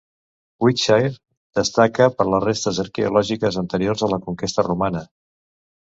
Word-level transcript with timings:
Wiltshire 0.63 1.11
destaca 1.59 2.09
per 2.21 2.27
les 2.35 2.43
restes 2.47 2.79
arqueològiques 2.87 3.63
anteriors 3.65 4.05
a 4.09 4.11
la 4.15 4.23
conquesta 4.29 4.67
romana. 4.73 5.09